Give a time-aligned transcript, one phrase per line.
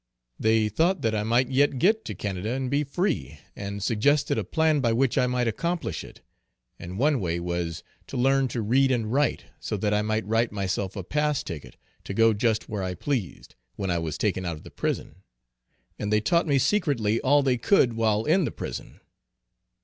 [0.39, 4.43] They thought that I might yet get to Canada, and be free, and suggested a
[4.43, 6.21] plan by which I might accomplish it;
[6.79, 10.51] and one way was, to learn to read and write, so that I might write
[10.51, 14.55] myself a pass ticket, to go just where I pleased, when I was taken out
[14.57, 15.17] of the prison;
[15.99, 19.01] and they taught me secretly all they could while in the prison.